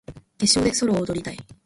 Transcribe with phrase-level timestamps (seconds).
[0.39, 1.37] 決勝でソロを踊りたい